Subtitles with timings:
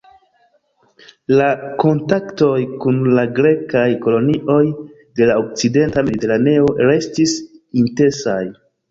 [1.39, 1.47] La
[1.81, 4.61] kontaktoj kun la grekaj kolonioj
[5.19, 7.35] de la okcidenta mediteraneo restis
[7.83, 8.39] intensaj.